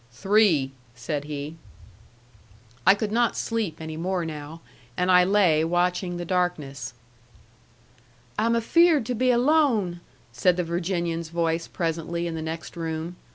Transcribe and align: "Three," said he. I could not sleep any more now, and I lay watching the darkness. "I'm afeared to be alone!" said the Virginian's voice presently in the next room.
"Three," 0.13 0.71
said 0.95 1.25
he. 1.25 1.57
I 2.87 2.95
could 2.95 3.11
not 3.11 3.37
sleep 3.37 3.79
any 3.79 3.97
more 3.97 4.25
now, 4.25 4.61
and 4.97 5.11
I 5.11 5.23
lay 5.23 5.63
watching 5.63 6.17
the 6.17 6.25
darkness. 6.25 6.95
"I'm 8.35 8.55
afeared 8.55 9.05
to 9.05 9.13
be 9.13 9.29
alone!" 9.29 9.99
said 10.33 10.57
the 10.57 10.63
Virginian's 10.63 11.29
voice 11.29 11.67
presently 11.67 12.25
in 12.25 12.33
the 12.33 12.41
next 12.41 12.75
room. 12.75 13.15